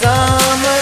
summer 0.00 0.81